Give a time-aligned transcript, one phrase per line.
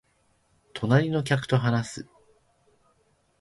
[0.73, 2.09] 隣の客と話す